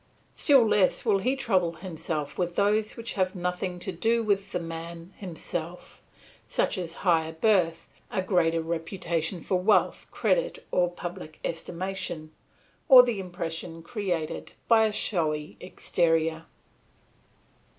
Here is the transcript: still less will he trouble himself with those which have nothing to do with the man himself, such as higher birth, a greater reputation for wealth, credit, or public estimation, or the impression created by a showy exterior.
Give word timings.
still 0.33 0.65
less 0.67 1.05
will 1.05 1.19
he 1.19 1.35
trouble 1.35 1.73
himself 1.73 2.35
with 2.35 2.55
those 2.55 2.97
which 2.97 3.13
have 3.13 3.35
nothing 3.35 3.77
to 3.77 3.91
do 3.91 4.23
with 4.23 4.49
the 4.51 4.59
man 4.59 5.13
himself, 5.17 6.01
such 6.47 6.75
as 6.75 6.95
higher 7.05 7.33
birth, 7.33 7.87
a 8.09 8.19
greater 8.19 8.63
reputation 8.63 9.41
for 9.41 9.59
wealth, 9.61 10.07
credit, 10.09 10.65
or 10.71 10.89
public 10.89 11.39
estimation, 11.45 12.31
or 12.89 13.03
the 13.03 13.19
impression 13.19 13.83
created 13.83 14.53
by 14.67 14.85
a 14.87 14.91
showy 14.91 15.55
exterior. 15.59 16.47